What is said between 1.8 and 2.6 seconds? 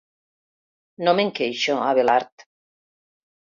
Abelard.